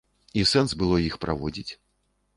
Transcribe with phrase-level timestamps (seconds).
[0.39, 1.71] І сэнс было іх праводзіць?